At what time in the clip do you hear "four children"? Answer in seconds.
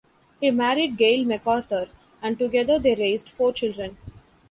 3.29-3.97